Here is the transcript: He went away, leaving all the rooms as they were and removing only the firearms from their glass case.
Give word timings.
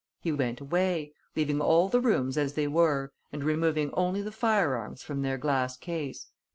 He 0.19 0.31
went 0.31 0.59
away, 0.59 1.13
leaving 1.35 1.61
all 1.61 1.87
the 1.87 2.01
rooms 2.01 2.35
as 2.35 2.55
they 2.55 2.67
were 2.67 3.13
and 3.31 3.43
removing 3.43 3.91
only 3.93 4.23
the 4.23 4.31
firearms 4.31 5.03
from 5.03 5.21
their 5.21 5.37
glass 5.37 5.77
case. 5.77 6.31